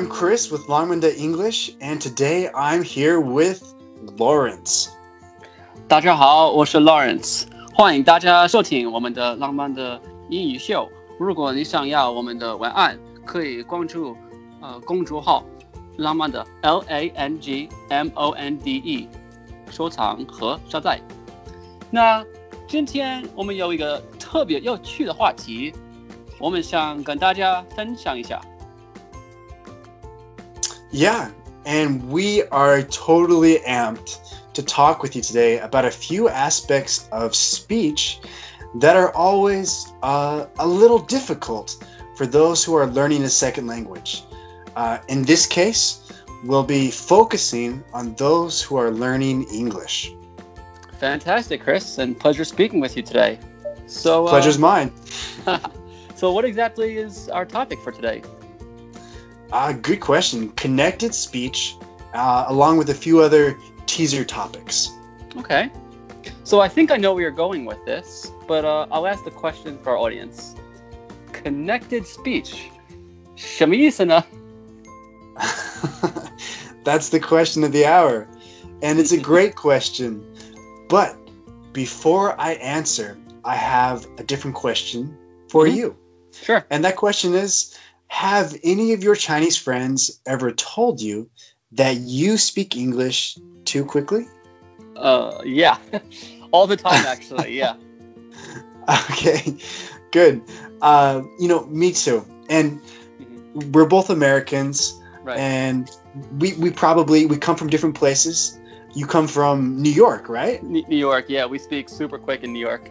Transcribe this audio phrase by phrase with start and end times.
[0.00, 3.62] I'm Chris with Langmonde English, and today I'm here with
[4.16, 4.88] Lawrence.
[5.86, 7.42] 大家好，我是 Lawrence，
[7.74, 10.00] 欢迎大家收听我们的浪漫的
[10.30, 10.88] 英语秀。
[11.18, 14.16] 如果你想要我们的文案，可以关注
[14.62, 15.44] 呃公众号
[15.98, 19.06] “浪漫的 L A N G M O N D E”，
[19.70, 20.98] 收藏和下载。
[21.90, 22.24] 那
[22.66, 25.74] 今天我们有一个特别有趣的话题，
[26.38, 28.40] 我们想跟大家分享一下。
[30.92, 31.30] Yeah,
[31.66, 34.18] and we are totally amped
[34.54, 38.18] to talk with you today about a few aspects of speech
[38.76, 41.84] that are always uh, a little difficult
[42.16, 44.24] for those who are learning a second language.
[44.74, 46.12] Uh, in this case,
[46.44, 50.12] we'll be focusing on those who are learning English.
[50.98, 53.38] Fantastic, Chris, and pleasure speaking with you today.
[53.86, 54.92] So, uh, Pleasure's mine.
[56.16, 58.22] so, what exactly is our topic for today?
[59.52, 60.50] Uh, good question.
[60.50, 61.76] Connected speech,
[62.14, 64.90] uh, along with a few other teaser topics.
[65.36, 65.70] Okay.
[66.44, 69.30] So I think I know where you're going with this, but uh, I'll ask the
[69.30, 70.54] question for our audience.
[71.32, 72.70] Connected speech.
[73.36, 74.24] Shamisana.
[76.84, 78.28] That's the question of the hour.
[78.82, 80.24] And it's a great question.
[80.88, 81.16] But
[81.72, 85.16] before I answer, I have a different question
[85.48, 85.76] for mm-hmm.
[85.76, 85.96] you.
[86.32, 86.64] Sure.
[86.70, 87.76] And that question is
[88.10, 91.30] have any of your Chinese friends ever told you
[91.72, 94.26] that you speak English too quickly?
[94.96, 95.78] Uh, yeah.
[96.50, 97.56] All the time, actually.
[97.56, 97.76] Yeah.
[99.12, 99.54] Okay,
[100.10, 100.42] good.
[100.82, 102.26] Uh, you know, me too.
[102.48, 102.80] And
[103.20, 103.72] Mhm.
[103.72, 104.94] we're both Americans.
[105.22, 105.38] Right.
[105.38, 105.88] and
[106.38, 108.58] we we probably we come from different places.
[108.94, 110.60] You come from New York, right?
[110.64, 111.26] New York.
[111.28, 112.90] Yeah, we speak super quick in New York.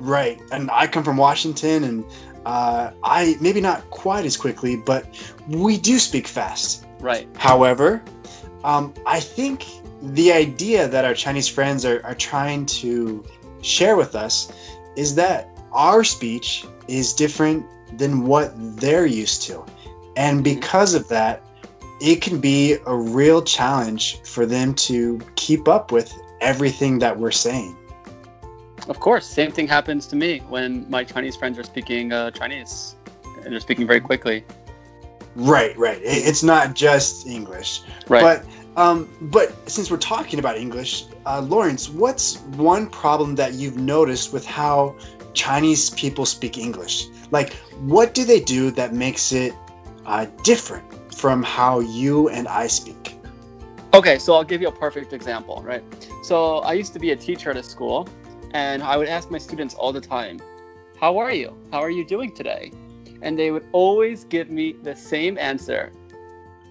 [0.00, 0.38] Right.
[0.52, 2.04] And I come from Washington, and
[2.46, 5.06] uh, I maybe not quite as quickly, but
[5.48, 6.86] we do speak fast.
[7.00, 7.28] Right.
[7.36, 8.02] However,
[8.64, 9.64] um, I think
[10.02, 13.24] the idea that our Chinese friends are, are trying to
[13.62, 14.52] share with us
[14.96, 17.64] is that our speech is different
[17.98, 19.64] than what they're used to.
[20.16, 21.42] And because of that,
[22.00, 27.30] it can be a real challenge for them to keep up with everything that we're
[27.30, 27.76] saying.
[28.90, 29.24] Of course.
[29.24, 32.96] Same thing happens to me when my Chinese friends are speaking uh, Chinese,
[33.44, 34.44] and they're speaking very quickly.
[35.36, 36.00] Right, right.
[36.02, 37.82] It's not just English.
[38.08, 38.20] Right.
[38.20, 38.44] But
[38.76, 44.32] um, but since we're talking about English, uh, Lawrence, what's one problem that you've noticed
[44.32, 44.96] with how
[45.34, 47.06] Chinese people speak English?
[47.30, 47.52] Like,
[47.94, 49.54] what do they do that makes it
[50.04, 53.16] uh, different from how you and I speak?
[53.94, 55.82] Okay, so I'll give you a perfect example, right?
[56.24, 58.08] So I used to be a teacher at a school,
[58.51, 60.39] and I would ask my students all the time,
[60.99, 61.55] How are you?
[61.71, 62.71] How are you doing today?
[63.21, 65.91] And they would always give me the same answer.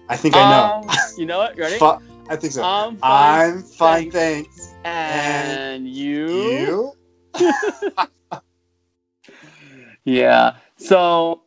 [0.09, 0.89] I think I know.
[0.89, 1.57] Um, you know it?
[1.57, 1.77] Ready?
[1.77, 1.99] Fu-
[2.29, 2.63] I think so.
[2.63, 3.53] I'm fine.
[3.53, 4.73] I'm fine, thanks.
[4.73, 4.75] thanks.
[4.83, 6.93] And you?
[7.37, 7.51] You?
[10.05, 10.57] Yeah.
[10.77, 11.41] So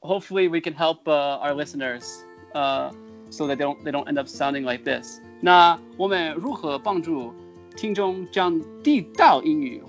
[0.00, 2.92] hopefully we can help uh, our listeners uh,
[3.28, 5.20] so that they don't they don't end up sounding like this.
[5.42, 7.34] 那我们如何帮助
[7.76, 9.82] 听众讲地道英语？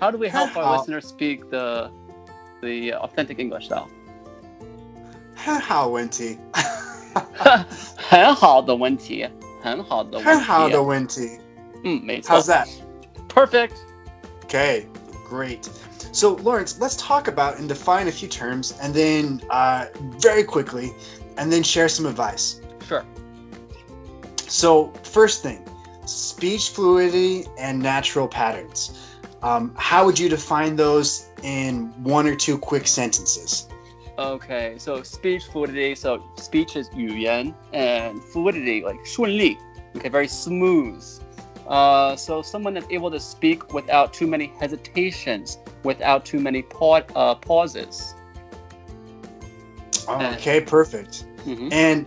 [0.00, 0.76] How do we help our 好。
[0.76, 1.90] listeners speak the
[2.60, 3.86] the authentic English though?
[5.34, 6.38] 很好问题。
[7.96, 9.28] 很好的问题，
[9.62, 10.30] 很好的问题。
[10.30, 11.38] 很好的问题。
[11.84, 12.36] 嗯，没错。
[12.36, 12.68] How's that?
[13.28, 13.74] Perfect.
[14.46, 14.86] Okay,
[15.28, 15.68] great.
[16.12, 19.86] So, Lawrence, let's talk about and define a few terms and then uh,
[20.20, 20.92] very quickly,
[21.36, 22.60] and then share some advice.
[22.88, 23.04] Sure.
[24.48, 25.64] So, first thing
[26.08, 28.98] speech fluidity and natural patterns.
[29.42, 33.68] Um, how would you define those in one or two quick sentences?
[34.18, 35.94] Okay, so speech fluidity.
[35.94, 39.58] So speech is 语言 and fluidity like 顺利.
[39.96, 41.02] Okay, very smooth.
[41.66, 47.02] Uh, so someone that's able to speak without too many hesitations, without too many pa-
[47.16, 48.14] uh, pauses.
[50.08, 51.24] Okay, perfect.
[51.46, 51.72] Mhm.
[51.72, 52.06] And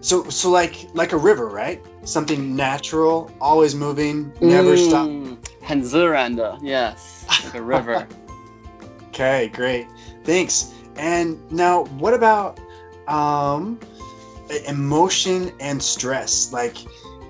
[0.00, 1.80] so, so like like a river, right?
[2.04, 5.06] Something natural, always moving, never stop.
[5.08, 8.06] 嗯，很自然的, yes, like a river.
[9.12, 9.86] Okay, great.
[10.24, 10.72] Thanks.
[10.96, 12.58] And now, what about
[13.08, 13.78] um,
[14.50, 16.52] e- emotion and stress?
[16.52, 16.76] Like,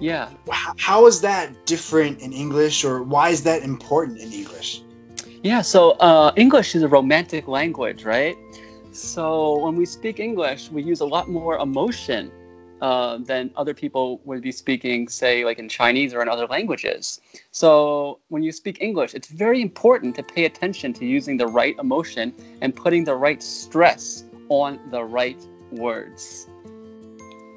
[0.00, 0.28] yeah.
[0.48, 4.82] h- how is that different in English, or why is that important in English?
[5.42, 8.36] Yeah, so uh, English is a romantic language, right?
[8.92, 12.30] So when we speak English, we use a lot more emotion
[12.83, 17.21] uh, than other people would be speaking, say, like in Chinese or in other languages.
[17.51, 21.77] So when you speak English, it's very important to pay attention to using the right
[21.79, 25.41] emotion and putting the right stress on the right
[25.71, 26.49] words.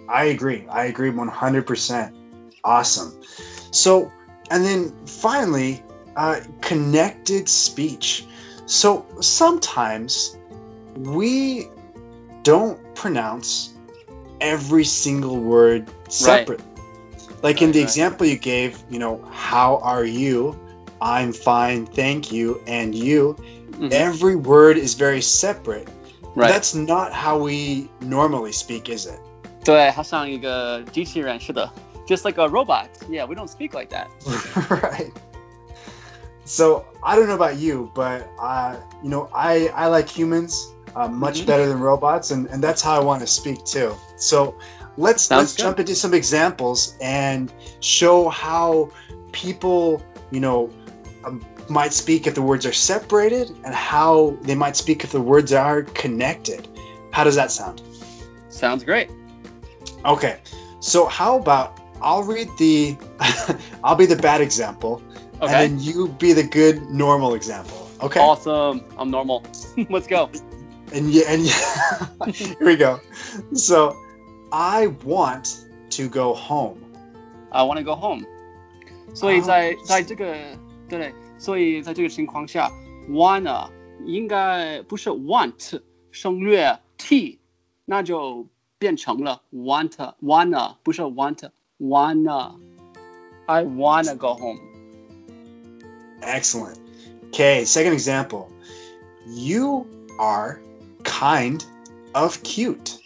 [0.08, 0.64] I agree.
[0.70, 2.14] I agree 100%.
[2.62, 3.20] Awesome.
[3.72, 4.12] So,
[4.52, 5.82] and then finally,
[6.14, 8.26] uh, connected speech.
[8.66, 10.38] So sometimes
[10.94, 11.66] we
[12.44, 13.75] don't pronounce
[14.39, 16.61] every single word separate.
[17.43, 17.87] Like in Right, the right.
[17.87, 20.55] example you gave, you know, how are you?
[21.01, 23.35] I'm fine, thank you, and you.
[23.79, 23.91] Mhm.
[23.91, 25.87] Every word is very separate.
[26.35, 26.47] Right.
[26.49, 29.19] That's not how we normally speak, is it?
[29.63, 31.69] 对，它像一个机器人，是的，
[32.07, 32.87] just like a robot.
[33.09, 34.07] Yeah, we don't speak like that.
[34.69, 35.11] right.
[36.45, 41.08] So I don't know about you, but uh, you know, I I like humans uh,
[41.08, 41.46] much Mhm.
[41.46, 43.94] better than robots, and and that's how I want to speak too.
[44.16, 44.54] So
[44.96, 45.62] let's Sounds let's good.
[45.62, 48.88] jump into some examples and show how
[49.32, 50.70] people you know
[51.24, 55.20] um, might speak if the words are separated, and how they might speak if the
[55.20, 56.66] words are connected.
[57.12, 57.82] How does that sound?
[58.48, 59.10] Sounds great.
[60.04, 60.36] Okay,
[60.80, 62.96] so how about I'll read the,
[63.84, 65.02] I'll be the bad example,
[65.42, 65.52] Okay.
[65.52, 67.88] and then you be the good normal example.
[68.02, 68.20] Okay.
[68.20, 68.82] Awesome.
[68.98, 69.42] I'm normal.
[69.90, 70.30] Let's go
[70.93, 72.31] And yeah, and yeah.
[72.33, 72.99] here we go.
[73.53, 73.95] So,
[74.51, 76.79] I want to go home.
[77.51, 78.25] I want to go home.
[79.13, 80.35] 所以在在这个
[80.89, 82.71] 对，所以在这个情况下，
[83.09, 83.69] wanna
[84.05, 85.79] 应该不是 want
[86.11, 87.39] 省略 t，
[87.85, 88.45] 那就
[88.77, 91.49] 变成了 want wanna 不是 want
[91.79, 94.59] wanna。I wanna go home.
[96.21, 96.77] Excellent.
[97.31, 98.47] Okay, second example.
[99.27, 99.85] You
[100.19, 100.59] are
[101.15, 101.63] kind
[102.13, 102.97] of cute.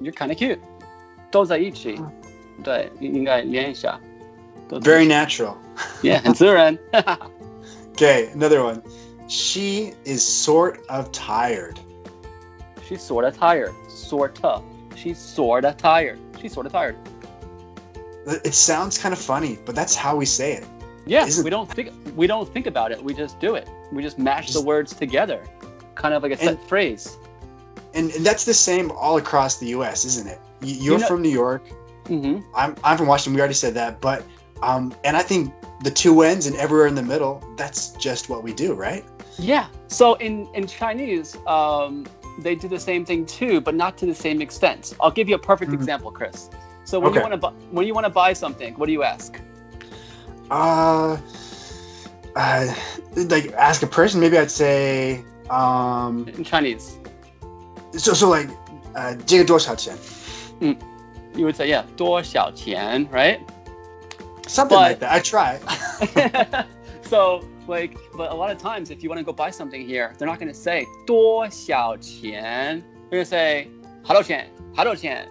[0.00, 0.58] You're kind of cute.
[1.30, 2.00] 都在一起，
[2.62, 3.98] 对，应该连一下。
[4.68, 5.54] 都在一起 Very natural.
[6.02, 6.78] yeah，很自然。
[7.96, 8.82] Okay, another one.
[9.28, 11.78] She is sort of tired.
[12.88, 13.72] She's sort of tired.
[13.88, 14.60] Sorta.
[14.96, 16.18] She's sort of tired.
[16.40, 16.96] She's sort of tired.
[18.26, 20.64] It sounds kind of funny, but that's how we say it.
[21.06, 23.02] Yeah, Isn't- we don't think we don't think about it.
[23.02, 23.68] We just do it.
[23.92, 25.42] We just mash the Just- words together,
[25.94, 27.16] kind of like a set And- phrase.
[27.93, 30.39] And, and that's the same all across the U.S., isn't it?
[30.61, 31.63] You're know- from New York.
[32.07, 33.33] hmm I'm, I'm from Washington.
[33.35, 34.23] We already said that, but
[34.61, 35.53] um, and I think
[35.83, 37.41] the two ends and everywhere in the middle.
[37.57, 39.05] That's just what we do, right?
[39.37, 39.67] Yeah.
[39.87, 42.05] So in in Chinese, um,
[42.39, 44.93] they do the same thing too, but not to the same extent.
[44.99, 45.75] I'll give you a perfect Mhm.
[45.75, 46.49] example, Chris.
[46.83, 49.03] So when you want to bu- when you want to buy something, what do you
[49.03, 49.39] ask?
[50.51, 51.17] Uh,
[52.35, 52.73] uh,
[53.15, 54.19] like ask a person.
[54.19, 56.97] Maybe I'd say, um, In Chinese,
[57.92, 58.48] so so like,
[58.94, 59.96] uh, 这个多少钱?
[60.60, 63.40] you would say, yeah, 多少钱, right?
[64.46, 65.10] Something But- like that.
[65.10, 65.58] I try.
[67.02, 70.12] so like but a lot of times if you want to go buy something here
[70.18, 73.68] they're not going to say 多少钱 they're going to say
[74.06, 75.26] 多少钱多少钱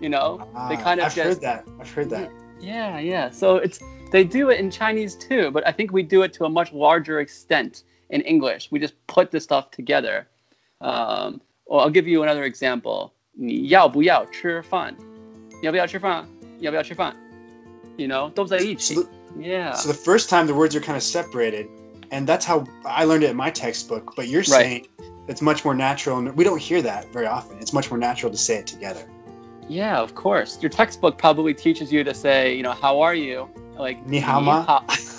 [0.00, 0.38] you know
[0.68, 1.64] they Ah, kind of I've just heard that.
[1.80, 2.28] I've heard that.
[2.60, 3.78] yeah yeah so it's
[4.12, 6.72] they do it in chinese too but i think we do it to a much
[6.72, 10.26] larger extent in english we just put the stuff together
[10.80, 14.94] um, well, i'll give you another example 你要不要吃饭
[15.62, 16.26] 要不要吃饭
[16.60, 17.14] 要不要吃饭
[17.96, 19.08] you know 都在一起 So the,
[19.40, 21.66] yeah so the first time the words are kind of separated,
[22.10, 24.14] and that's how I learned it in my textbook.
[24.16, 24.62] But you're Right.
[24.64, 24.86] saying
[25.28, 27.58] it's much more natural, and we don't hear that very often.
[27.60, 29.02] It's much more natural to say it together.
[29.68, 30.58] Yeah, of course.
[30.62, 33.46] Your textbook probably teaches you to say, you know, how are you?
[33.78, 34.64] Like 你好吗？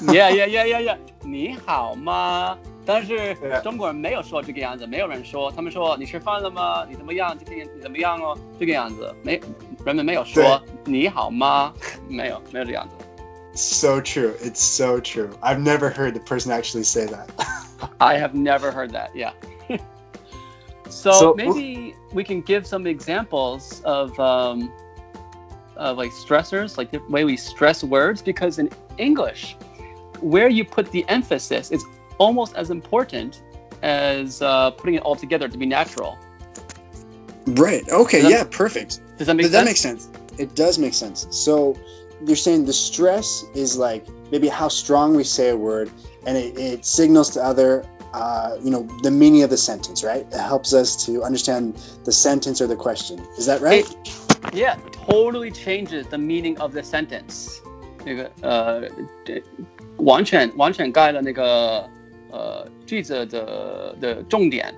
[0.07, 0.97] Yeah, yeah, yeah, yeah, yeah.
[1.23, 2.57] 你好吗？
[2.85, 3.61] 但是 Yeah.
[3.61, 6.85] 中国人没有说这个样子，没有人说，他们说你吃饭了吗？
[6.89, 7.37] 你怎么样？
[7.37, 8.37] 今天你怎么样哦？
[8.59, 9.39] 这个样子，没
[9.85, 11.73] 人们没有说你好吗？
[12.07, 12.95] 没有，没有这样子。
[13.53, 14.33] So true.
[14.41, 15.29] It's so true.
[15.41, 17.27] I've never heard the person actually say that.
[17.97, 19.09] I have never heard that.
[19.13, 19.33] Yeah.
[20.89, 24.71] so, So- maybe we can give some examples of um,
[25.75, 29.55] of like stressors, like the way we stress words, because in English,
[30.21, 31.83] where you put the emphasis is
[32.17, 33.41] almost as important
[33.81, 36.17] as uh, putting it all together to be natural.
[37.47, 37.87] right.
[37.89, 38.21] Okay.
[38.21, 38.43] Does that- yeah.
[38.51, 39.01] Perfect.
[39.17, 39.65] Does that make that sense?
[39.65, 40.09] makes sense.
[40.37, 41.27] It does make sense.
[41.31, 41.75] So
[42.25, 45.91] you're saying the stress is like maybe how strong we say a word,
[46.25, 50.25] and it, it signals to other, uh, you know, the meaning of the sentence, right?
[50.31, 51.75] It helps us to understand
[52.05, 53.19] the sentence or the question.
[53.37, 53.85] Is that right?
[54.53, 57.61] Yeah, totally changes the meaning of the sentence.
[58.05, 58.81] 那个呃，
[59.25, 59.43] 这
[59.97, 61.85] 完全完全改了那个
[62.33, 64.73] 呃句子的的重点。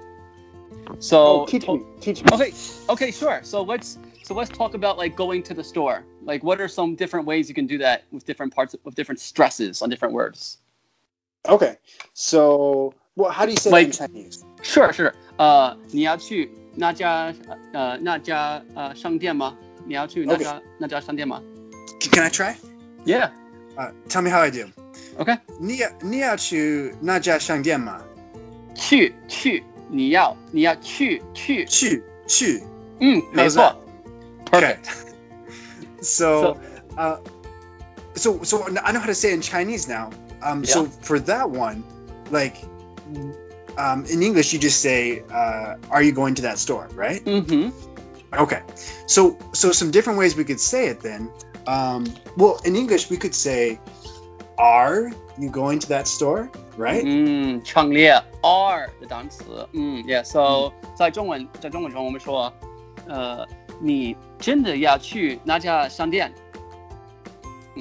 [1.00, 1.84] So oh, teach me.
[2.01, 2.32] Teach me.
[2.36, 2.51] okay,
[2.88, 3.42] okay, sure.
[3.44, 6.04] So let's so let's talk about like going to the store.
[6.25, 9.20] Like, what are some different ways you can do that with different parts with different
[9.20, 10.58] stresses on different words?
[11.48, 11.78] Okay.
[12.13, 14.44] So, well, how do you say Like- that in Chinese?
[14.62, 15.13] Sure, sure.
[15.38, 17.34] 呃，你要去那家
[17.74, 19.58] 呃那家呃商店吗？
[19.86, 21.42] 你要去那家那家商店吗
[22.00, 22.56] Can I try?
[23.06, 23.32] ？Yeah.
[23.78, 24.68] Uh, tell me how I do.
[25.18, 25.38] OK.
[25.60, 28.01] 你要你要去那家商店吗？
[28.75, 32.63] 去去，你要你要去去，去去。
[33.00, 33.75] 嗯，没 How's 错。
[34.51, 34.78] Okay.
[34.78, 34.86] Perfect.
[36.01, 36.58] So,
[36.98, 37.18] uh,
[38.16, 40.10] so so I know how to say it in Chinese now.
[40.42, 40.90] Um, so Yeah.
[41.01, 41.84] for that one,
[42.32, 42.56] like,
[43.78, 47.22] um, in English you just say, uh, "Are you going to that store?" Right?
[47.25, 47.72] 嗯哼，
[48.32, 48.62] Okay.
[49.08, 51.30] So so some different ways we could say it then.
[51.68, 52.06] Um,
[52.38, 53.78] well, in English we could say,
[54.58, 57.04] "Are you going to that store?" Right?
[57.06, 58.12] 嗯，创列
[58.42, 62.51] are 的单词，嗯，Yeah，so 在中文在中文中我们说，
[63.08, 63.46] 呃，
[63.82, 66.32] 你真的要去那家商店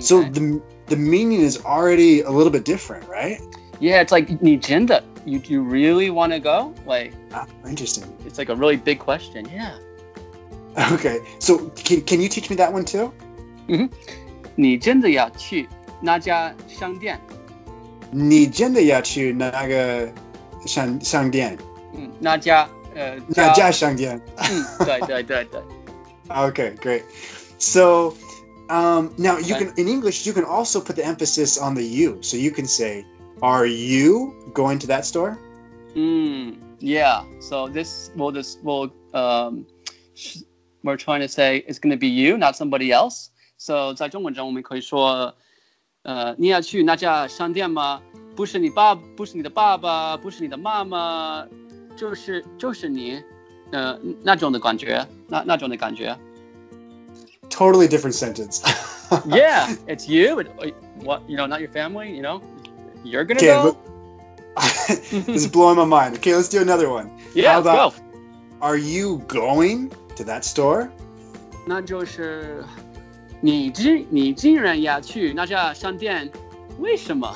[0.01, 0.31] So Okay.
[0.33, 3.39] the the meaning is already a little bit different, right?
[3.81, 6.73] Yeah, it's like 你真的 you you really want to go?
[6.87, 8.05] Like Ah, interesting.
[8.27, 9.47] it's like a really big question.
[9.47, 9.75] Yeah.
[10.93, 11.21] Okay.
[11.39, 13.13] So can, can you teach me that one too?
[14.55, 15.69] 你真的要去
[16.05, 17.21] 那家商店？
[18.11, 20.13] 你真的要去那个
[20.67, 21.57] 商商店？
[21.95, 24.21] 嗯，那家呃那家商店。
[24.37, 25.63] 嗯，对对对对。
[26.29, 27.03] Okay, great.
[27.59, 28.15] So
[28.69, 29.67] um, now you Okay.
[29.67, 32.19] can in English you can also put the emphasis on the you.
[32.23, 33.05] So you can say,
[33.41, 35.37] "Are you going to that store?"
[35.95, 37.25] Mm, yeah.
[37.41, 39.67] So this will this will um,
[40.15, 40.45] sh-
[40.85, 43.31] we're trying to say it's going to be you, not somebody else.
[43.59, 45.35] So 在中文中我们可以说，
[46.05, 48.01] 呃，你要去那家商店吗？
[48.35, 51.47] 不是你爸，不是你的爸爸，不是你的妈妈，
[51.97, 53.23] 就是就是你，
[53.73, 56.17] 呃，那种的感觉，那那种的感觉。
[57.51, 58.63] Totally different sentence.
[59.27, 60.41] yeah, it's you.
[60.41, 60.71] It, uh,
[61.05, 62.15] what you know, not your family.
[62.15, 62.41] You know,
[63.05, 63.65] you're gonna Okay, go.
[63.65, 63.77] look-
[65.11, 66.17] this is blowing my mind.
[66.17, 67.11] Okay, let's do another one.
[67.35, 68.03] yeah, how about- go.
[68.61, 70.89] Are you going to that store?
[71.67, 72.65] 那就是
[73.41, 76.31] 你竟你竟然要去那家商店，
[76.79, 77.35] 为什么？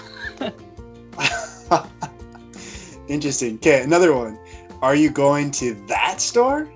[3.08, 3.58] Interesting.
[3.58, 4.36] Okay, another one.
[4.80, 6.66] Are you going to that store?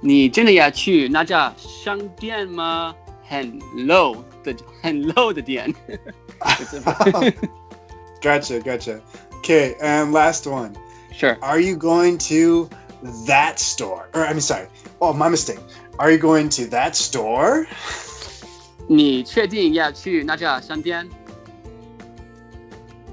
[0.00, 2.94] 你真的要去那家商店吗？
[3.26, 5.74] 很 low 的很 low 的店。
[8.20, 9.00] Gotcha, gotcha.
[9.42, 10.74] Okay, and last one.
[11.14, 11.38] sure.
[11.42, 12.68] Are you going to
[13.26, 14.08] that store?
[14.14, 14.66] Or I'm sorry.
[15.00, 15.58] Oh, my mistake.
[15.98, 17.66] Are you going to that store?
[18.88, 21.08] 你确定要去那家商店？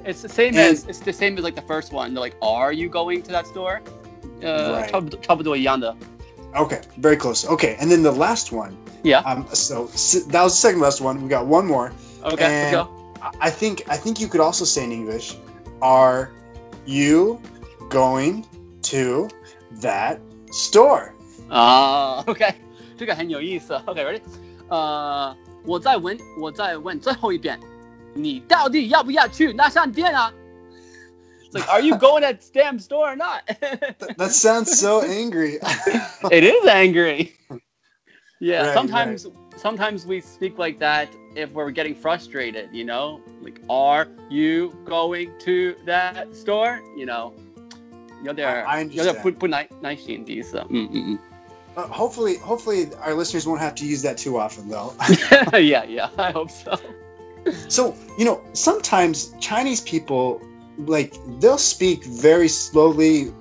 [0.04, 2.14] It's the same as it's the same as like the first one.
[2.14, 3.82] They're like, are you going to that store?
[4.42, 4.90] 呃， Right.
[4.90, 5.96] 差不多差不多一样的。
[6.54, 7.46] Okay, very close.
[7.46, 8.72] Okay, and then the last one.
[9.04, 9.22] Yeah.
[9.24, 11.22] Um, so, s that was the second last one.
[11.22, 11.92] We got one more.
[12.24, 12.88] Okay, And- let's go.
[13.22, 15.36] I- I think I think you could also say in English,
[15.82, 16.32] "Are
[16.86, 17.40] you
[17.90, 18.44] going
[18.90, 19.28] to
[19.82, 20.18] that
[20.52, 21.12] store?"
[21.48, 22.54] 啊， OK，
[22.98, 23.76] 这个很有意思。
[23.86, 24.22] OK，ready？、
[24.70, 25.36] 呃，
[25.66, 27.60] 我再问，我再问最后一遍，
[28.14, 30.34] 你到底要不要去那商店啊？
[31.52, 33.44] It's like, are you going to that damn store or not?
[34.18, 35.60] That sounds so angry.
[36.32, 37.34] it is angry.
[38.40, 43.20] Yeah, Right, sometimes sometimes we speak like that if we're getting frustrated, you know?
[43.44, 46.80] Like, are you going to that store?
[46.98, 47.34] You know,
[48.24, 49.22] 有点 I- I 有点 understand.
[49.22, 50.58] 不不耐耐心的意思。
[50.70, 51.20] 嗯嗯
[51.77, 54.95] Uh, hopefully, hopefully, our listeners won't have to use that too often, though.
[55.59, 56.79] yeah, yeah, I hope so.
[57.69, 60.41] so, you know, sometimes Chinese people,
[60.79, 63.33] like, they'll speak very slowly,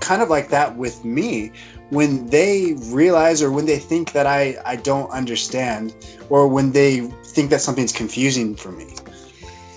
[0.00, 1.52] kind of like that with me,
[1.90, 5.94] when they realize or when they think that I I don't understand,
[6.30, 7.00] or when they
[7.34, 8.94] think that something's confusing for me.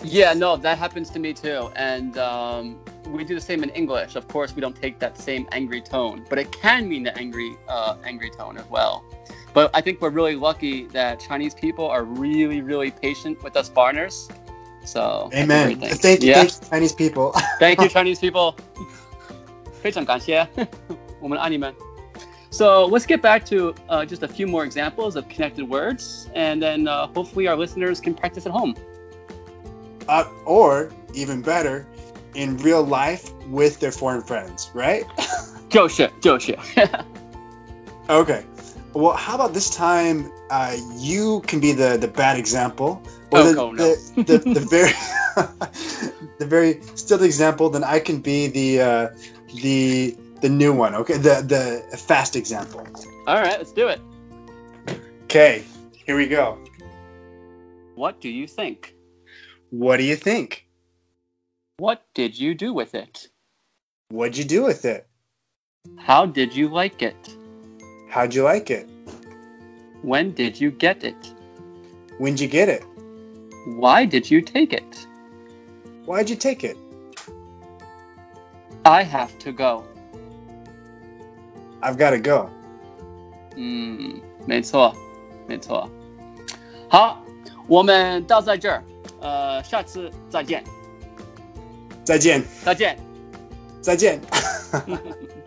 [0.04, 1.70] Yeah, no, that happens to me too.
[1.76, 4.16] And um, we do the same in English.
[4.16, 7.54] Of course, we don't take that same angry tone, but it can mean the angry,
[7.68, 9.04] uh, angry tone as well.
[9.52, 13.68] But I think we're really lucky that Chinese people are really, really patient with us
[13.68, 14.28] foreigners.
[14.84, 15.66] So, that's a Amen.
[15.66, 15.98] great thing.
[15.98, 16.44] Thank you, Yeah.
[16.44, 17.32] thank you, Chinese people.
[17.58, 18.54] Thank you, Chinese people.
[19.82, 20.46] 非常感谢，
[21.20, 21.74] 我们爱你们。
[22.50, 26.86] So let's get back to uh, just a few more examples of connected words, and then
[26.86, 28.74] uh, hopefully our listeners can practice at home.
[30.08, 31.86] uh, or even better,
[32.34, 35.04] in real life with their foreign friends, right?
[35.68, 36.56] 就是就是。
[38.08, 38.42] Okay.
[38.92, 40.30] Well, how about this time?
[40.50, 43.00] Uh, you can be the the bad example,
[43.30, 43.94] or Oh, the, oh, no.
[44.16, 44.92] the, the, the very
[46.38, 47.70] the very still the example.
[47.70, 49.08] Then I can be the uh,
[49.62, 50.96] the the new one.
[50.96, 52.84] Okay, the the fast example.
[53.28, 54.00] All right, let's do it.
[55.24, 55.62] Okay,
[56.04, 56.58] here we go.
[57.94, 58.93] What do you think?
[59.74, 60.66] What do you think?
[61.78, 63.28] What did you do with it?
[64.10, 65.06] What'd you do with it?
[65.96, 67.16] How did you like it?
[68.10, 68.88] How'd you like it?
[70.02, 71.34] When did you get it?
[72.18, 72.84] When'd you get it?
[73.78, 75.06] Why did you take it?
[76.06, 76.76] Why'd you take it?
[78.84, 79.84] I have to go.
[81.82, 82.50] I've got to go.
[83.56, 84.94] 嗯，没错，
[85.46, 85.88] 没错。
[86.88, 87.22] 好，
[87.68, 88.82] 我们到在这儿，
[89.55, 90.61] 呃，下次再见，
[92.03, 92.97] 再见，再见。
[93.81, 94.19] 再见。